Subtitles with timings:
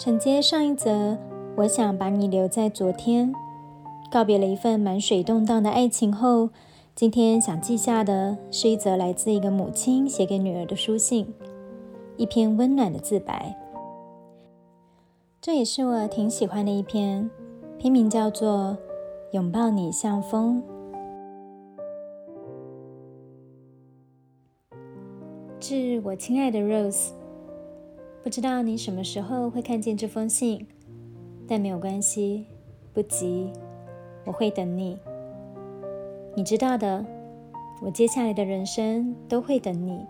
[0.00, 1.18] 承接上一则，
[1.56, 3.34] 我想把你留在昨天。
[4.10, 6.48] 告别了一份满水动荡的爱情后，
[6.94, 11.30] 今天想记下的是一则来自一个母亲写给女儿的书信，
[12.16, 13.54] 一篇温暖的自白。
[15.38, 17.30] 这也是我挺喜欢的一篇，
[17.76, 18.78] 篇名叫做
[19.34, 20.62] 《拥抱你像风》。
[25.60, 27.19] 致我亲爱的 Rose。
[28.22, 30.66] 不知道你什么时候会看见这封信，
[31.48, 32.44] 但没有关系，
[32.92, 33.50] 不急，
[34.26, 34.98] 我会等你。
[36.36, 37.04] 你知道的，
[37.80, 40.04] 我接下来的人生都会等你。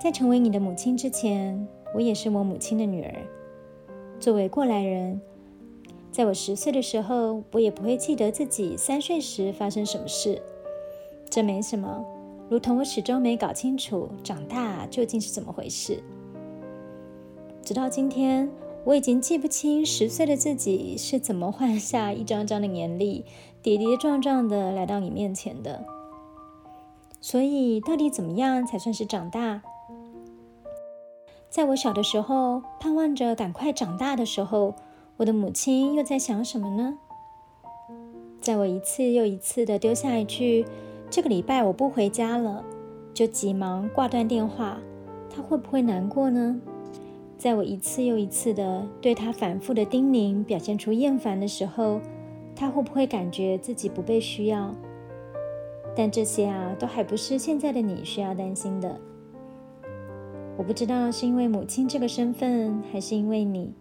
[0.00, 3.14] 在成为你的母亲之前，我也是我母亲的女儿。
[4.18, 5.20] 作为过来人，
[6.10, 10.40] 在我十岁的时候，我也不会记得自己三岁时发生什么事。
[11.28, 12.02] 这没什么，
[12.48, 16.02] 如同我始终没搞清楚长大究竟是怎么回事。
[17.66, 18.48] 直到今天，
[18.84, 23.24] 我已经记不清十岁的自己是怎么换下一张张的年历，
[23.60, 25.84] 跌跌撞撞的来到你面前的。
[27.20, 29.62] 所以，到底怎么样才算是长大？
[31.50, 34.76] 在我小的时候，盼望着赶快长大的时候，
[35.16, 36.98] 我的母亲又在想什么呢？
[38.40, 40.64] 在我一次又一次的丢下一句
[41.10, 42.64] “这个礼拜我不回家了”，
[43.12, 44.78] 就急忙挂断电话，
[45.28, 46.60] 她会不会难过呢？
[47.38, 52.00] 在我一次又一次的对他反复的叮咛，表现出厌烦的时候，
[52.54, 54.74] 他会不会感觉自己不被需要？
[55.94, 58.98] 但这些啊，都还不是现在的你需要担心的。
[60.56, 63.74] 我不知道是因为母亲这个身份，还是因为你，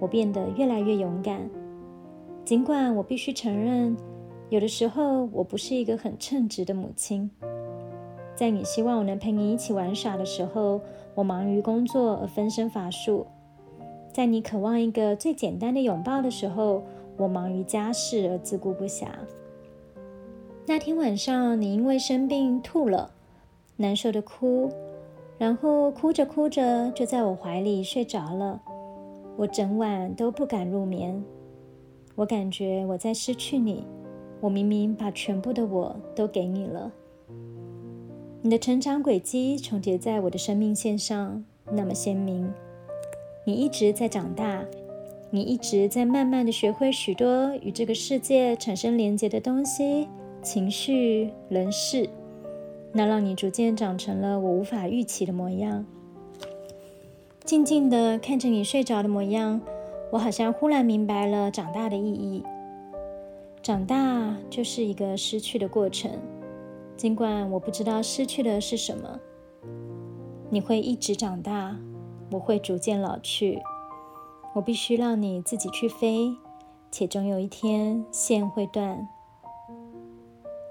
[0.00, 1.48] 我变得越来越勇敢。
[2.44, 3.94] 尽管我必须承认，
[4.48, 7.30] 有的时候我不是一个很称职的母亲。
[8.34, 10.80] 在你希望我能陪你一起玩耍的时候，
[11.14, 13.26] 我忙于工作而分身乏术；
[14.12, 16.82] 在你渴望一个最简单的拥抱的时候，
[17.16, 19.06] 我忙于家事而自顾不暇。
[20.66, 23.12] 那天晚上，你因为生病吐了，
[23.76, 24.70] 难受的哭，
[25.38, 28.60] 然后哭着哭着就在我怀里睡着了。
[29.36, 31.22] 我整晚都不敢入眠，
[32.14, 33.84] 我感觉我在失去你。
[34.40, 36.90] 我明明把全部的我都给你了。
[38.46, 42.52] 你的成长轨迹重叠在我的生命线上，那么鲜明。
[43.46, 44.62] 你一直在长大，
[45.30, 50.06] 你一直在慢慢的学会许多与这个世界产生连结的东西、
[50.42, 52.06] 情绪、人事，
[52.92, 55.86] 那让你逐渐长成了我无法预期的模样。
[57.46, 59.58] 静静的看着你睡着的模样，
[60.12, 62.42] 我好像忽然明白了长大的意义。
[63.62, 66.10] 长大就是一个失去的过程。
[66.96, 69.18] 尽管我不知道失去的是什么，
[70.48, 71.76] 你会一直长大，
[72.30, 73.60] 我会逐渐老去。
[74.54, 76.36] 我必须让你自己去飞，
[76.90, 79.08] 且总有一天线会断。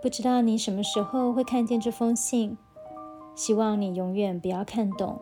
[0.01, 2.57] 不知道你什么时候会看见这封信，
[3.35, 5.19] 希望你永远不要看懂。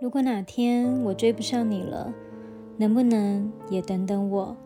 [0.00, 2.12] 如果哪天我追不上你了，
[2.76, 4.56] 能不能也等等我？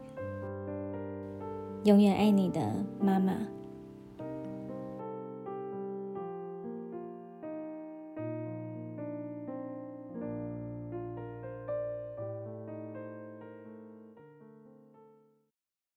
[1.84, 2.60] 永远爱你的
[3.00, 3.57] 妈妈。